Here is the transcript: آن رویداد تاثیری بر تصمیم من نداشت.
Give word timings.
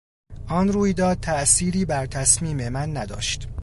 آن 0.49 0.67
رویداد 0.71 1.19
تاثیری 1.19 1.85
بر 1.85 2.05
تصمیم 2.05 2.69
من 2.69 2.97
نداشت. 2.97 3.47